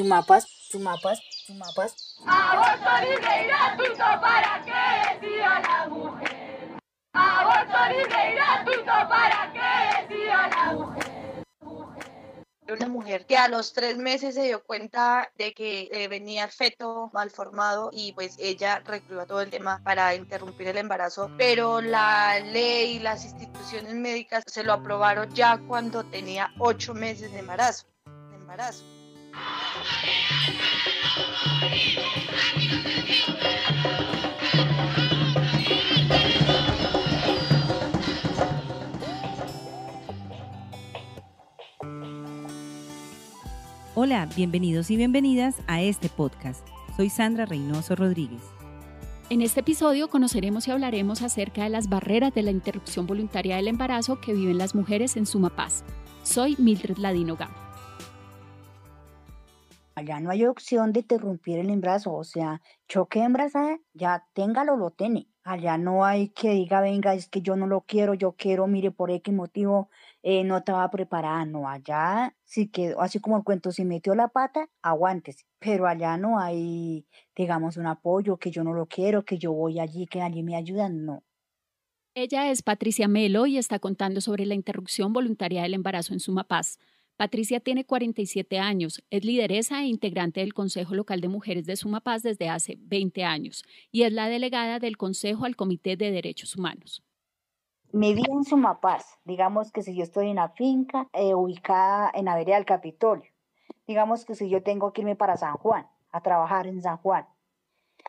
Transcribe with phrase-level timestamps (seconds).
[0.00, 2.16] Sumapaz, Sumapaz, Sumapaz.
[2.26, 6.78] Aborto libre y gratuito para que decida la mujer.
[7.12, 11.20] Aborto libre y gratuito para que decida la mujer
[12.72, 16.52] una mujer que a los tres meses se dio cuenta de que eh, venía el
[16.52, 21.80] feto mal formado y pues ella recluyó todo el tema para interrumpir el embarazo, pero
[21.80, 27.88] la ley, las instituciones médicas se lo aprobaron ya cuando tenía ocho meses de embarazo.
[28.04, 28.84] De embarazo.
[44.02, 46.66] Hola, bienvenidos y bienvenidas a este podcast.
[46.96, 48.40] Soy Sandra Reynoso Rodríguez.
[49.28, 53.68] En este episodio conoceremos y hablaremos acerca de las barreras de la interrupción voluntaria del
[53.68, 55.84] embarazo que viven las mujeres en Sumapaz.
[56.22, 57.69] Soy Mildred Ladino Gama.
[60.00, 64.92] Allá no hay opción de interrumpir el embarazo, o sea, choque embarazada, ya téngalo, lo
[64.92, 65.28] tiene.
[65.44, 68.90] Allá no hay que diga, venga, es que yo no lo quiero, yo quiero, mire,
[68.92, 69.90] por X motivo
[70.22, 71.44] eh, no estaba preparada.
[71.44, 75.44] No, allá sí quedó, así como el cuento, si metió la pata, aguántese.
[75.58, 77.06] Pero allá no hay,
[77.36, 80.56] digamos, un apoyo, que yo no lo quiero, que yo voy allí, que allí me
[80.56, 81.24] ayudan, no.
[82.14, 86.78] Ella es Patricia Melo y está contando sobre la interrupción voluntaria del embarazo en Sumapaz.
[87.20, 92.22] Patricia tiene 47 años, es lideresa e integrante del Consejo Local de Mujeres de Sumapaz
[92.22, 93.62] desde hace 20 años
[93.92, 97.04] y es la delegada del Consejo al Comité de Derechos Humanos.
[97.92, 102.24] Mi vida en Sumapaz, digamos que si yo estoy en la finca eh, ubicada en
[102.24, 103.30] la vereda del Capitolio,
[103.86, 107.26] digamos que si yo tengo que irme para San Juan, a trabajar en San Juan,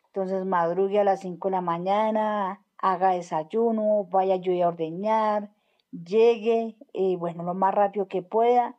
[0.06, 5.50] entonces madrugue a las 5 de la mañana, haga desayuno, vaya yo a ordeñar,
[5.90, 8.74] llegue, y bueno, lo más rápido que pueda,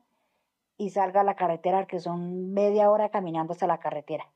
[0.77, 4.31] y salga a la carretera, que son media hora caminando hasta la carretera.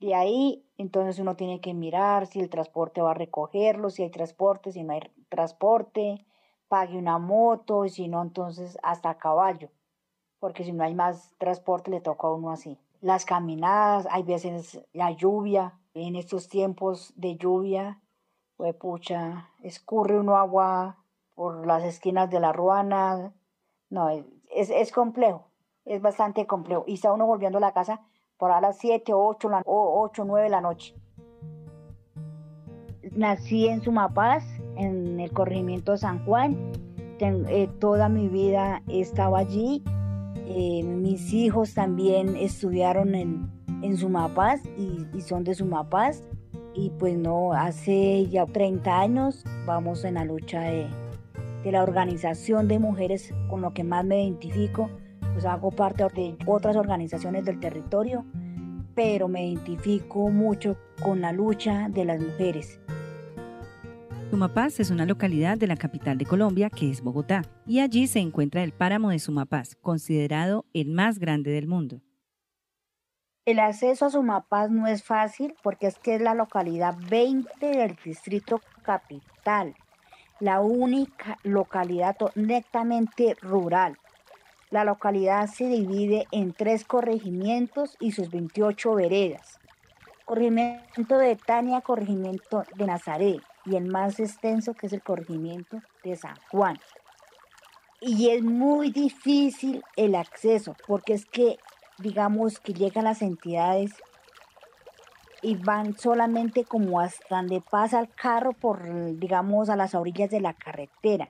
[0.00, 4.10] De ahí, entonces uno tiene que mirar si el transporte va a recogerlo, si hay
[4.10, 6.26] transporte, si no hay transporte,
[6.68, 9.70] pague una moto, y si no, entonces hasta a caballo,
[10.40, 12.78] porque si no hay más transporte le toca a uno así.
[13.00, 18.00] Las caminadas, hay veces la lluvia, en estos tiempos de lluvia,
[18.56, 21.04] pues pucha, escurre uno agua
[21.34, 23.32] por las esquinas de la ruana,
[23.88, 25.51] no, es, es complejo
[25.84, 26.84] es bastante complejo.
[26.86, 28.00] Y está uno volviendo a la casa
[28.36, 30.94] por a las 7 o 8, o 8 9 de la noche.
[33.12, 34.44] Nací en Sumapaz,
[34.76, 36.56] en el corregimiento de San Juan.
[37.20, 39.84] Eh, toda mi vida he estado allí.
[40.46, 43.50] Eh, mis hijos también estudiaron en,
[43.82, 46.24] en Sumapaz y, y, son de Sumapaz.
[46.74, 50.88] Y pues no, hace ya 30 años vamos en la lucha de,
[51.62, 54.90] de la organización de mujeres con lo que más me identifico
[55.32, 58.24] pues hago parte de otras organizaciones del territorio,
[58.94, 62.80] pero me identifico mucho con la lucha de las mujeres.
[64.30, 68.18] Sumapaz es una localidad de la capital de Colombia, que es Bogotá, y allí se
[68.18, 72.00] encuentra el páramo de Sumapaz, considerado el más grande del mundo.
[73.44, 77.96] El acceso a Sumapaz no es fácil porque es que es la localidad 20 del
[78.04, 79.74] distrito capital,
[80.40, 83.98] la única localidad netamente rural.
[84.72, 89.60] La localidad se divide en tres corregimientos y sus 28 veredas.
[90.24, 96.16] Corregimiento de Tania, corregimiento de Nazaret y el más extenso que es el corregimiento de
[96.16, 96.78] San Juan.
[98.00, 101.58] Y es muy difícil el acceso porque es que,
[101.98, 103.92] digamos, que llegan las entidades
[105.42, 108.80] y van solamente como hasta donde pasa el carro por,
[109.18, 111.28] digamos, a las orillas de la carretera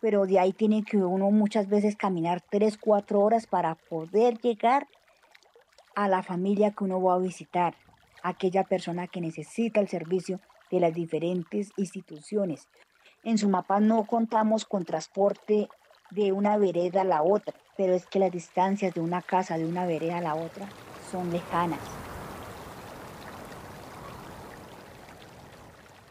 [0.00, 4.88] pero de ahí tiene que uno muchas veces caminar 3, 4 horas para poder llegar
[5.94, 7.74] a la familia que uno va a visitar,
[8.22, 10.40] aquella persona que necesita el servicio
[10.70, 12.68] de las diferentes instituciones.
[13.22, 15.68] En su mapa no contamos con transporte
[16.10, 19.66] de una vereda a la otra, pero es que las distancias de una casa de
[19.66, 20.66] una vereda a la otra
[21.10, 21.80] son lejanas.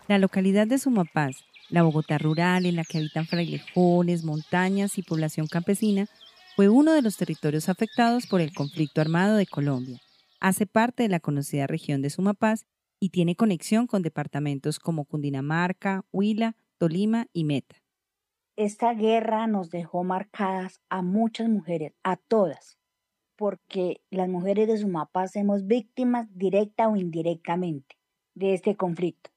[0.07, 5.48] La localidad de Sumapaz la Bogotá rural, en la que habitan frailejones, montañas y población
[5.48, 6.07] campesina,
[6.56, 10.00] fue uno de los territorios afectados por el conflicto armado de Colombia.
[10.39, 12.66] Hace parte de la conocida región de Sumapaz
[13.00, 17.77] y tiene conexión con departamentos como Cundinamarca, Huila, Tolima y Meta.
[18.56, 22.77] Esta guerra nos dejó marcadas a muchas mujeres, a todas,
[23.38, 27.98] porque las mujeres de Sumapaz somos víctimas directa o indirectamente
[28.36, 29.30] de este conflicto.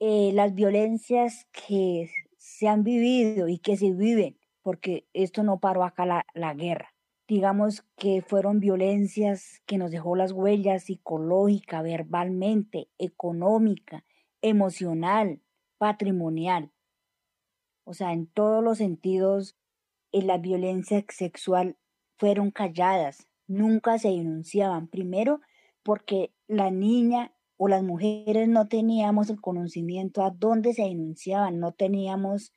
[0.00, 5.84] Eh, las violencias que se han vivido y que se viven, porque esto no paró
[5.84, 6.94] acá la, la guerra.
[7.26, 14.04] digamos que fueron violencias que nos dejó las huellas psicológica, verbalmente, económica,
[14.42, 15.40] emocional,
[15.78, 16.70] patrimonial.
[17.84, 19.56] O sea, en todos los sentidos,
[20.12, 21.76] en la violencia sexual
[22.18, 24.88] fueron calladas, nunca se denunciaban.
[24.88, 25.40] Primero,
[25.82, 31.72] porque la niña o las mujeres no teníamos el conocimiento a dónde se denunciaban, no
[31.72, 32.52] teníamos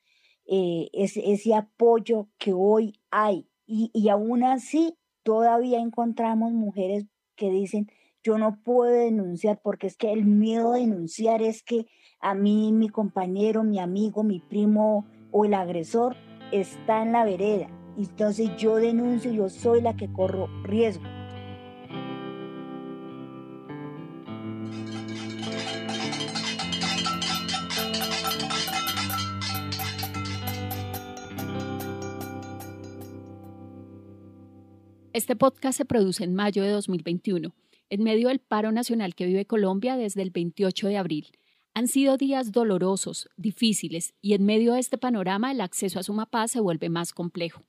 [0.46, 3.48] eh, ese, apoyo que hoy hay.
[3.66, 7.06] Y, y aún así, todavía encontramos mujeres
[7.36, 7.88] que dicen,
[8.22, 11.86] yo no puedo denunciar porque es que el miedo de denunciar es que
[12.20, 16.16] a mí, mi compañero, mi amigo, mi primo o el agresor
[16.52, 17.68] está en la vereda.
[17.96, 21.04] Entonces yo denuncio, yo soy la que corro riesgo.
[35.18, 37.52] Este podcast se produce en mayo de 2021,
[37.90, 41.26] en medio del paro nacional que vive Colombia desde el 28 de abril.
[41.74, 46.52] Han sido días dolorosos, difíciles, y en medio de este panorama el acceso a Sumapaz
[46.52, 47.64] se vuelve más complejo.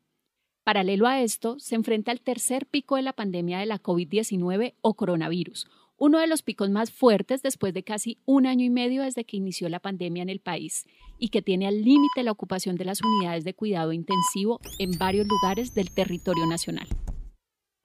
[0.63, 4.93] Paralelo a esto, se enfrenta al tercer pico de la pandemia de la COVID-19 o
[4.93, 5.65] coronavirus,
[5.97, 9.37] uno de los picos más fuertes después de casi un año y medio desde que
[9.37, 10.85] inició la pandemia en el país
[11.17, 15.25] y que tiene al límite la ocupación de las unidades de cuidado intensivo en varios
[15.25, 16.87] lugares del territorio nacional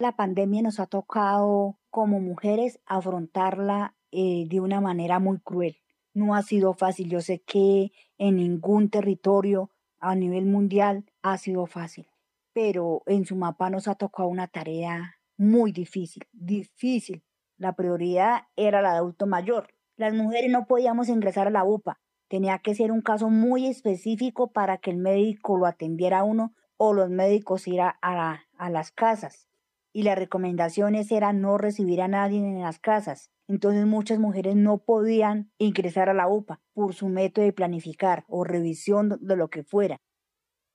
[0.04, 5.78] la pandemia nos ha tocado como mujeres afrontarla eh, de una manera muy cruel.
[6.12, 7.08] No ha sido fácil.
[7.08, 9.70] Yo sé que en ningún territorio
[10.00, 12.06] a nivel mundial ha sido fácil,
[12.52, 17.24] pero en su mapa nos ha tocado una tarea muy difícil, difícil.
[17.56, 19.68] La prioridad era la de adulto mayor.
[19.96, 21.98] Las mujeres no podíamos ingresar a la UPA.
[22.28, 26.52] Tenía que ser un caso muy específico para que el médico lo atendiera a uno
[26.76, 29.48] o los médicos ir a, a las casas
[29.94, 33.31] y las recomendaciones eran no recibir a nadie en las casas.
[33.46, 38.43] Entonces muchas mujeres no podían ingresar a la UPA por su método de planificar o
[38.43, 40.00] revisión de lo que fuera.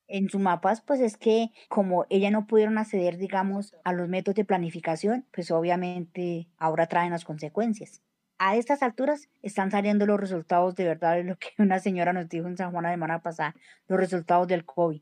[0.07, 4.37] En su mapas, pues es que como ellas no pudieron acceder, digamos, a los métodos
[4.37, 8.01] de planificación, pues obviamente ahora traen las consecuencias.
[8.37, 12.29] A estas alturas están saliendo los resultados de verdad de lo que una señora nos
[12.29, 13.53] dijo en San Juan la semana pasada,
[13.89, 15.01] los resultados del COVID.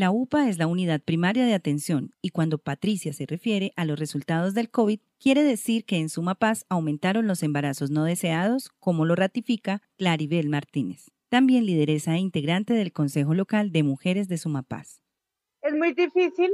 [0.00, 3.98] La UPA es la unidad primaria de atención y cuando Patricia se refiere a los
[3.98, 9.14] resultados del COVID, quiere decir que en Sumapaz aumentaron los embarazos no deseados, como lo
[9.14, 15.02] ratifica Claribel Martínez, también lideresa e integrante del Consejo Local de Mujeres de Sumapaz.
[15.60, 16.50] Es muy difícil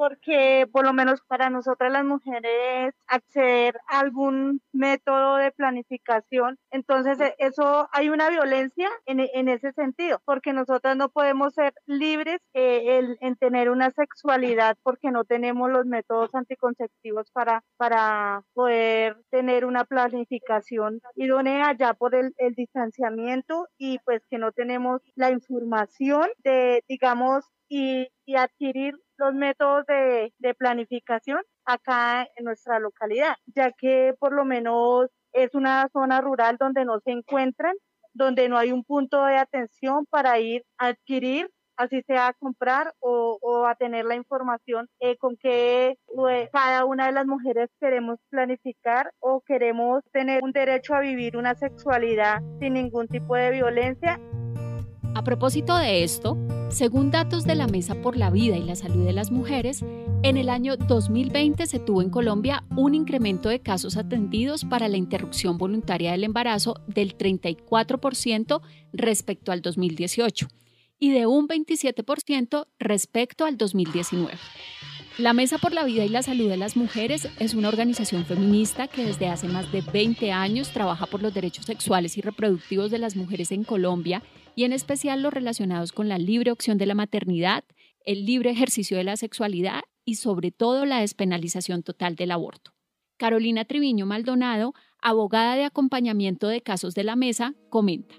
[0.00, 7.18] porque por lo menos para nosotras las mujeres acceder a algún método de planificación, entonces
[7.36, 13.18] eso hay una violencia en, en ese sentido, porque nosotras no podemos ser libres eh,
[13.20, 19.84] en tener una sexualidad porque no tenemos los métodos anticonceptivos para, para poder tener una
[19.84, 26.82] planificación idónea ya por el, el distanciamiento y pues que no tenemos la información de,
[26.88, 34.44] digamos, y, adquirir los métodos de, planificación acá en nuestra localidad, ya que por lo
[34.44, 37.74] menos es una zona rural donde no se encuentran,
[38.12, 42.92] donde no hay un punto de atención para ir a adquirir así sea a comprar
[43.00, 45.96] o, a tener la información eh, con que
[46.52, 51.54] cada una de las mujeres queremos planificar o queremos tener un derecho a vivir una
[51.54, 54.20] sexualidad sin ningún tipo de violencia
[55.14, 56.36] a propósito de esto,
[56.70, 59.82] según datos de la Mesa por la Vida y la Salud de las Mujeres,
[60.22, 64.96] en el año 2020 se tuvo en Colombia un incremento de casos atendidos para la
[64.96, 68.60] interrupción voluntaria del embarazo del 34%
[68.92, 70.48] respecto al 2018
[70.98, 74.34] y de un 27% respecto al 2019.
[75.18, 78.88] La Mesa por la Vida y la Salud de las Mujeres es una organización feminista
[78.88, 82.98] que desde hace más de 20 años trabaja por los derechos sexuales y reproductivos de
[82.98, 84.22] las mujeres en Colombia
[84.60, 87.64] y en especial los relacionados con la libre opción de la maternidad,
[88.04, 92.74] el libre ejercicio de la sexualidad y sobre todo la despenalización total del aborto.
[93.16, 98.16] Carolina Triviño Maldonado, abogada de acompañamiento de casos de la mesa, comenta.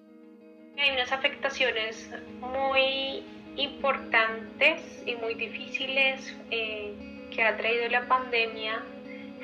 [0.79, 3.21] Hay unas afectaciones muy
[3.55, 8.83] importantes y muy difíciles eh, que ha traído la pandemia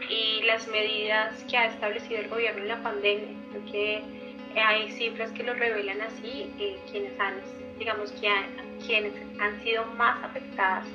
[0.10, 3.38] y las medidas que ha establecido el gobierno en la pandemia.
[3.54, 4.17] Porque
[4.60, 7.36] hay cifras que lo revelan así, eh, quienes han,
[7.78, 8.30] digamos que
[8.86, 10.86] quienes han sido más afectadas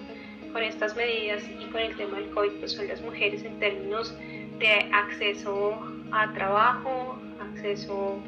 [0.53, 4.15] con estas medidas y con el tema del COVID pues son las mujeres en términos
[4.59, 5.79] de acceso
[6.13, 8.21] a trabajo, acceso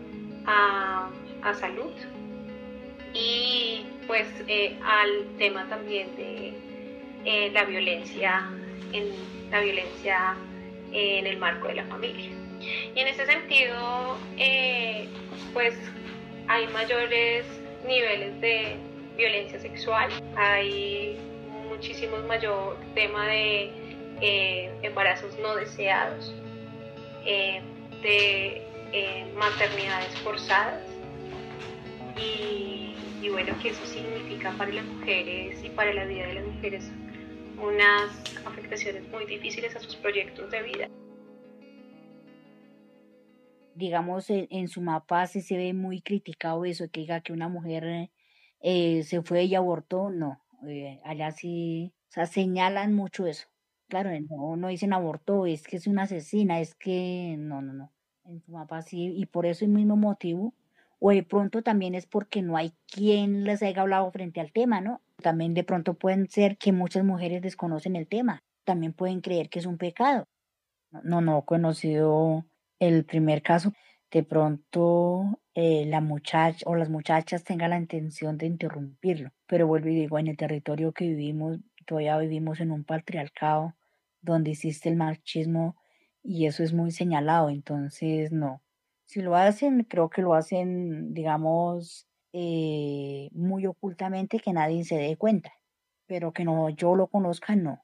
[0.47, 1.09] a,
[1.43, 1.93] a salud
[3.13, 6.53] y pues eh, al tema también de,
[7.25, 8.51] eh, la violencia
[8.93, 9.11] en
[9.51, 10.37] la violencia
[10.93, 12.44] en el marco de la familia.
[12.95, 15.09] Y en ese sentido, eh,
[15.53, 15.75] pues
[16.49, 17.45] hay mayores
[17.87, 18.77] niveles de
[19.17, 21.19] violencia sexual, hay
[21.69, 23.71] muchísimo mayor tema de
[24.21, 26.35] eh, embarazos no deseados,
[27.25, 27.63] eh,
[28.03, 28.63] de
[29.35, 30.83] maternidades forzadas
[32.17, 32.95] y
[33.31, 36.91] bueno, que eso significa para las mujeres y para la vida de las mujeres
[37.59, 38.11] unas
[38.45, 40.89] afectaciones muy difíciles a sus proyectos de vida.
[43.75, 48.11] Digamos, en, su mapa sí se ve muy criticado eso, que diga que una mujer
[48.61, 53.49] eh, se fue y abortó, no, eh, allá sí, o sea, señalan mucho eso.
[53.89, 57.93] Claro, no, no dicen abortó, es que es una asesina, es que no, no, no.
[58.25, 60.55] En su mapa sí, y por eso el mismo motivo,
[60.99, 64.81] o de pronto también es porque no hay quien les haya hablado frente al tema,
[64.81, 65.03] ¿no?
[65.23, 69.59] También de pronto pueden ser que muchas mujeres desconocen el tema, también pueden creer que
[69.59, 70.27] es un pecado.
[71.03, 72.47] No, no he conocido
[72.95, 73.73] el primer caso.
[74.11, 79.89] De pronto eh, la muchacha o las muchachas tengan la intención de interrumpirlo, pero vuelvo
[79.89, 83.75] y digo, en el territorio que vivimos, todavía vivimos en un patriarcado
[84.23, 85.77] donde existe el machismo
[86.23, 88.63] y eso es muy señalado, entonces no.
[89.05, 95.17] Si lo hacen, creo que lo hacen, digamos, eh, muy ocultamente que nadie se dé
[95.17, 95.53] cuenta,
[96.07, 97.84] pero que no yo lo conozca, no.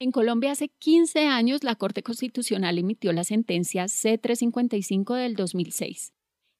[0.00, 6.12] En Colombia hace 15 años la Corte Constitucional emitió la sentencia C355 del 2006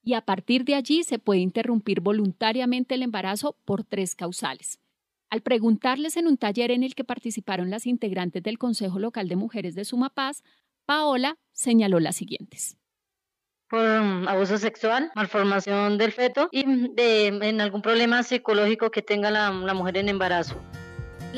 [0.03, 4.79] y a partir de allí se puede interrumpir voluntariamente el embarazo por tres causales.
[5.29, 9.37] Al preguntarles en un taller en el que participaron las integrantes del Consejo Local de
[9.37, 10.43] Mujeres de Sumapaz,
[10.85, 12.75] Paola señaló las siguientes
[13.69, 19.03] por mm, abuso sexual, malformación del feto y mm, de, en algún problema psicológico que
[19.03, 20.59] tenga la mujer en embarazo.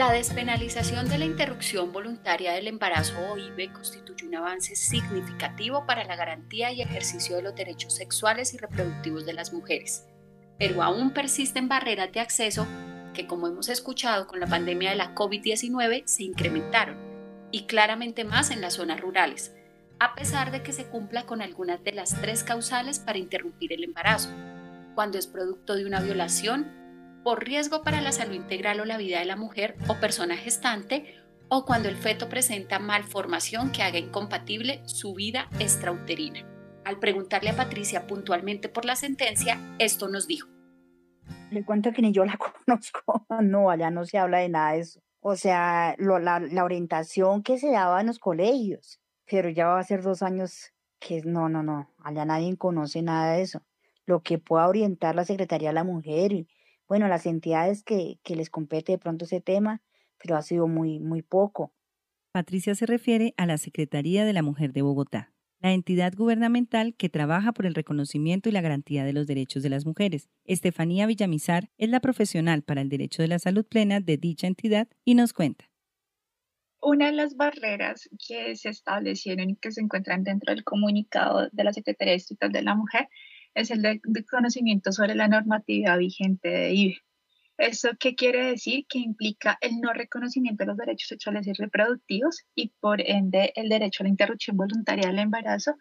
[0.01, 6.15] La despenalización de la interrupción voluntaria del embarazo OIV constituye un avance significativo para la
[6.15, 10.07] garantía y ejercicio de los derechos sexuales y reproductivos de las mujeres.
[10.57, 12.65] Pero aún persisten barreras de acceso
[13.13, 16.97] que, como hemos escuchado con la pandemia de la COVID-19, se incrementaron,
[17.51, 19.53] y claramente más en las zonas rurales,
[19.99, 23.83] a pesar de que se cumpla con algunas de las tres causales para interrumpir el
[23.83, 24.31] embarazo,
[24.95, 26.80] cuando es producto de una violación,
[27.23, 31.15] por riesgo para la salud integral o la vida de la mujer o persona gestante,
[31.49, 36.47] o cuando el feto presenta malformación que haga incompatible su vida extrauterina.
[36.85, 40.47] Al preguntarle a Patricia puntualmente por la sentencia, esto nos dijo.
[41.51, 43.25] Le cuento que ni yo la conozco.
[43.41, 45.01] No, allá no se habla de nada de eso.
[45.19, 49.01] O sea, la, orientación que se daba en los colegios
[49.31, 53.33] pero ya va a ser dos años que no, no, no, allá nadie conoce nada
[53.33, 53.61] de eso.
[54.05, 56.49] Lo que pueda orientar la Secretaría de la Mujer y,
[56.91, 59.81] bueno, las entidades que, que les compete de pronto ese tema,
[60.21, 61.73] pero ha sido muy, muy poco.
[62.33, 65.31] Patricia se refiere a la Secretaría de la Mujer de Bogotá,
[65.61, 69.69] la entidad gubernamental que trabaja por el reconocimiento y la garantía de los derechos de
[69.69, 70.27] las mujeres.
[70.43, 74.89] Estefanía Villamizar es la profesional para el derecho de la salud plena de dicha entidad
[75.05, 75.69] y nos cuenta.
[76.81, 81.63] Una de las barreras que se establecieron y que se encuentran dentro del comunicado de
[81.63, 83.07] la Secretaría de Distrital de la Mujer
[83.53, 86.97] es el de, conocimiento sobre la normatividad vigente de IBE.
[87.57, 88.85] ¿Eso qué quiere decir?
[88.87, 93.69] Que implica el no reconocimiento de los derechos sexuales y reproductivos y por ende el
[93.69, 95.75] derecho a la interrupción voluntaria del embarazo,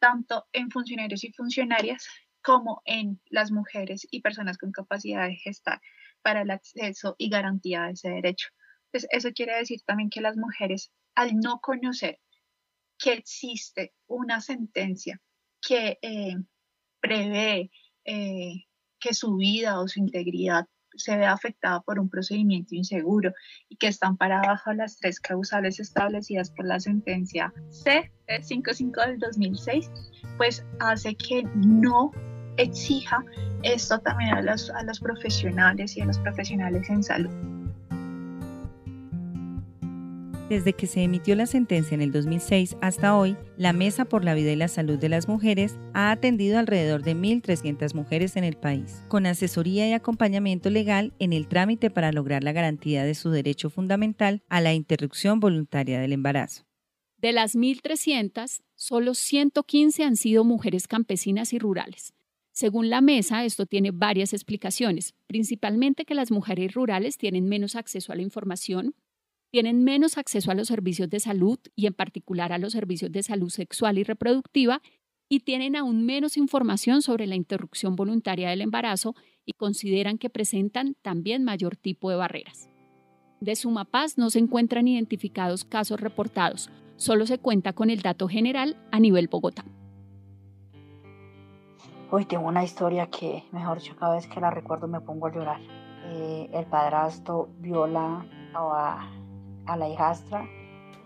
[0.00, 2.06] tanto en funcionarios y funcionarias
[2.42, 5.80] como en las mujeres y personas con capacidad de gestar
[6.22, 8.48] para el acceso y garantía de ese derecho.
[8.90, 12.18] Pues eso quiere decir también que las mujeres, al no conocer
[12.98, 15.20] que existe una sentencia
[15.60, 16.34] que eh,
[17.00, 17.70] prevé
[18.04, 18.64] eh,
[18.98, 20.66] que su vida o su integridad
[20.96, 23.32] se vea afectada por un procedimiento inseguro
[23.68, 29.90] y que están para bajo las tres causales establecidas por la sentencia C55 del 2006,
[30.36, 32.10] pues hace que no
[32.56, 33.24] exija
[33.62, 37.59] esto también a los, a los profesionales y a los profesionales en salud.
[40.50, 44.34] Desde que se emitió la sentencia en el 2006 hasta hoy, la Mesa por la
[44.34, 48.56] Vida y la Salud de las Mujeres ha atendido alrededor de 1.300 mujeres en el
[48.56, 53.30] país, con asesoría y acompañamiento legal en el trámite para lograr la garantía de su
[53.30, 56.64] derecho fundamental a la interrupción voluntaria del embarazo.
[57.18, 62.12] De las 1.300, solo 115 han sido mujeres campesinas y rurales.
[62.50, 68.12] Según la mesa, esto tiene varias explicaciones, principalmente que las mujeres rurales tienen menos acceso
[68.12, 68.96] a la información,
[69.50, 73.22] tienen menos acceso a los servicios de salud y en particular a los servicios de
[73.22, 74.80] salud sexual y reproductiva
[75.28, 79.14] y tienen aún menos información sobre la interrupción voluntaria del embarazo
[79.44, 82.68] y consideran que presentan también mayor tipo de barreras.
[83.40, 88.76] De Sumapaz no se encuentran identificados casos reportados, solo se cuenta con el dato general
[88.90, 89.64] a nivel Bogotá.
[92.10, 95.32] Hoy tengo una historia que, mejor dicho, cada vez que la recuerdo me pongo a
[95.32, 95.60] llorar.
[96.06, 99.08] Eh, el padrastro viola a,
[99.72, 100.44] a la hijastra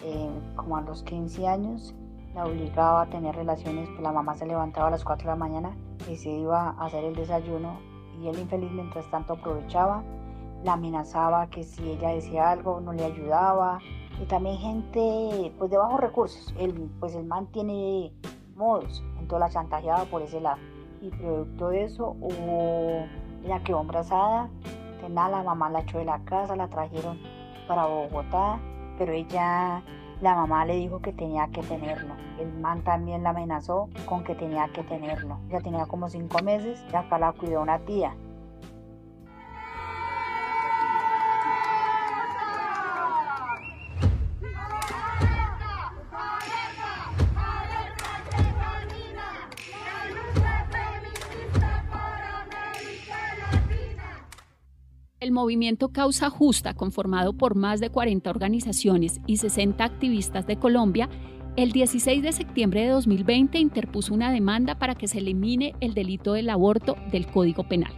[0.03, 1.95] eh, como a los 15 años,
[2.35, 5.37] la obligaba a tener relaciones, pues la mamá se levantaba a las 4 de la
[5.37, 5.77] mañana
[6.11, 7.79] y se iba a hacer el desayuno
[8.21, 10.03] y él infeliz mientras tanto aprovechaba,
[10.65, 13.79] la amenazaba que si ella decía algo no le ayudaba
[14.21, 18.13] y también gente pues de bajos recursos, él, pues el man tiene
[18.57, 20.59] modos, entonces la chantajeaba por ese lado.
[21.01, 23.07] Y producto de eso hubo,
[23.45, 24.49] ella quedó embarazada,
[25.01, 27.19] tenía la mamá la echó de la casa, la trajeron
[27.67, 28.59] para Bogotá,
[28.99, 29.83] pero ella,
[30.21, 32.15] la mamá le dijo que tenía que tenerlo.
[32.39, 35.39] El man también la amenazó con que tenía que tenerlo.
[35.49, 38.15] Ya tenía como cinco meses y acá la cuidó una tía.
[55.35, 61.11] Movimiento Causa Justa, conformado por más de 40 organizaciones y 60 activistas de Colombia,
[61.57, 66.33] el 16 de septiembre de 2020 interpuso una demanda para que se elimine el delito
[66.33, 67.93] del aborto del Código Penal.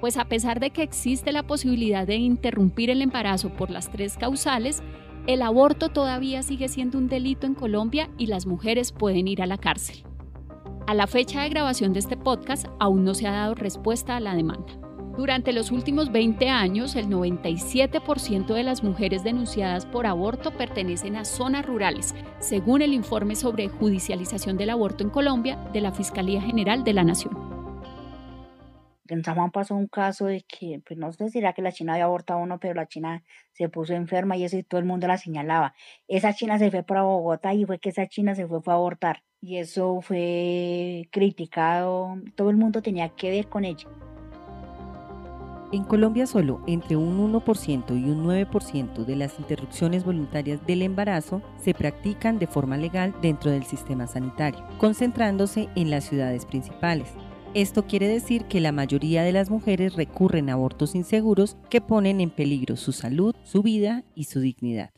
[0.00, 4.16] Pues a pesar de que existe la posibilidad de interrumpir el embarazo por las tres
[4.16, 4.82] causales,
[5.26, 9.46] el aborto todavía sigue siendo un delito en Colombia y las mujeres pueden ir a
[9.46, 10.04] la cárcel.
[10.86, 14.20] A la fecha de grabación de este podcast aún no se ha dado respuesta a
[14.20, 14.85] la demanda.
[15.16, 21.24] Durante los últimos 20 años, el 97% de las mujeres denunciadas por aborto pertenecen a
[21.24, 26.84] zonas rurales, según el informe sobre judicialización del aborto en Colombia de la Fiscalía General
[26.84, 27.34] de la Nación.
[29.08, 31.94] En San pasó un caso de que, pues no sé si era que la China
[31.94, 35.06] había abortado uno, pero la China se puso enferma y eso y todo el mundo
[35.06, 35.74] la señalaba.
[36.08, 38.76] Esa China se fue para Bogotá y fue que esa China se fue, fue a
[38.76, 39.22] abortar.
[39.40, 43.88] Y eso fue criticado, todo el mundo tenía que ver con ella.
[45.72, 51.42] En Colombia solo entre un 1% y un 9% de las interrupciones voluntarias del embarazo
[51.60, 57.08] se practican de forma legal dentro del sistema sanitario, concentrándose en las ciudades principales.
[57.54, 62.20] Esto quiere decir que la mayoría de las mujeres recurren a abortos inseguros que ponen
[62.20, 64.90] en peligro su salud, su vida y su dignidad.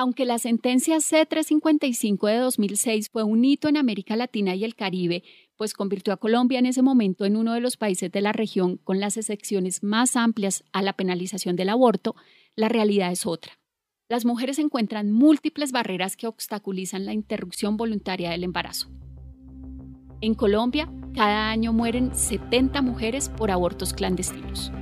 [0.00, 5.22] Aunque la sentencia C355 de 2006 fue un hito en América Latina y el Caribe,
[5.56, 8.78] pues convirtió a Colombia en ese momento en uno de los países de la región
[8.78, 12.16] con las excepciones más amplias a la penalización del aborto,
[12.56, 13.58] la realidad es otra.
[14.08, 18.88] Las mujeres encuentran múltiples barreras que obstaculizan la interrupción voluntaria del embarazo.
[20.22, 24.72] En Colombia, cada año mueren 70 mujeres por abortos clandestinos.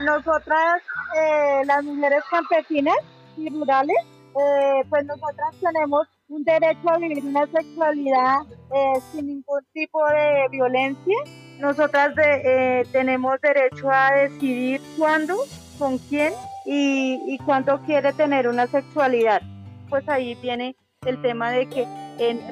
[0.00, 0.82] Nosotras,
[1.14, 2.96] eh, las mujeres campesinas
[3.36, 3.96] y rurales,
[4.34, 8.38] eh, pues nosotras tenemos un derecho a vivir una sexualidad
[8.74, 11.16] eh, sin ningún tipo de violencia.
[11.58, 15.36] Nosotras eh, tenemos derecho a decidir cuándo,
[15.78, 16.32] con quién
[16.64, 19.42] y, y cuándo quiere tener una sexualidad.
[19.90, 21.86] Pues ahí viene el tema de que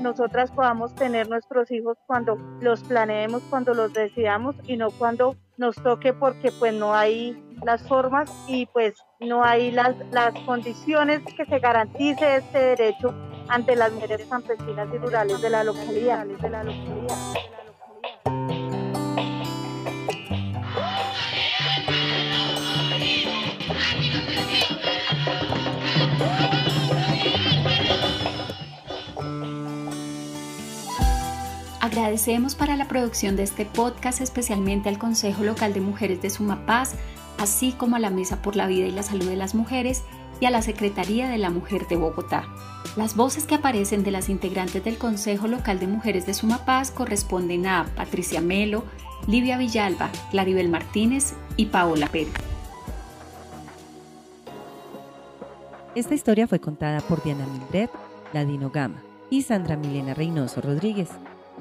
[0.00, 5.76] nosotras podamos tener nuestros hijos cuando los planeemos, cuando los decidamos y no cuando nos
[5.76, 11.44] toque porque pues no hay las formas y pues no hay las, las condiciones que
[11.44, 13.12] se garantice este derecho
[13.48, 16.24] ante las mujeres campesinas y rurales de la localidad.
[16.24, 17.16] De la localidad.
[32.08, 36.94] Agradecemos para la producción de este podcast especialmente al Consejo Local de Mujeres de Sumapaz,
[37.36, 40.04] así como a la Mesa por la Vida y la Salud de las Mujeres
[40.40, 42.48] y a la Secretaría de la Mujer de Bogotá.
[42.96, 47.66] Las voces que aparecen de las integrantes del Consejo Local de Mujeres de Sumapaz corresponden
[47.66, 48.84] a Patricia Melo,
[49.26, 52.32] Livia Villalba, Claribel Martínez y Paola Pérez.
[55.94, 57.90] Esta historia fue contada por Diana Mildred,
[58.32, 58.96] Ladino Gama
[59.28, 61.10] y Sandra Milena Reynoso Rodríguez.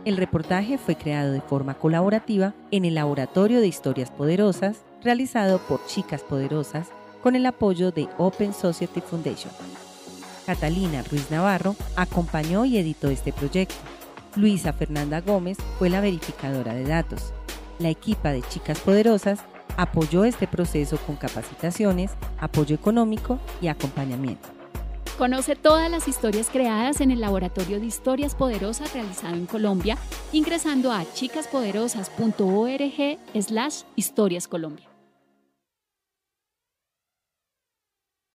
[0.07, 5.85] El reportaje fue creado de forma colaborativa en el Laboratorio de Historias Poderosas, realizado por
[5.85, 6.87] Chicas Poderosas,
[7.21, 9.51] con el apoyo de Open Society Foundation.
[10.45, 13.75] Catalina Ruiz Navarro acompañó y editó este proyecto.
[14.37, 17.33] Luisa Fernanda Gómez fue la verificadora de datos.
[17.77, 19.41] La equipa de Chicas Poderosas
[19.75, 24.56] apoyó este proceso con capacitaciones, apoyo económico y acompañamiento.
[25.17, 29.97] Conoce todas las historias creadas en el Laboratorio de Historias Poderosas realizado en Colombia
[30.31, 34.86] ingresando a chicaspoderosas.org slash historias Colombia.